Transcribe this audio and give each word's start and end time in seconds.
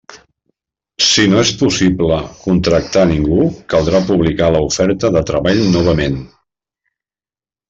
Si 1.07 1.25
no 1.33 1.41
és 1.47 1.51
possible 1.59 2.17
contractar 2.45 3.03
a 3.09 3.09
ningú, 3.11 3.43
caldrà 3.75 4.01
publicar 4.09 4.49
l'oferta 4.57 5.13
de 5.19 5.25
treball 5.29 5.63
novament. 5.77 6.19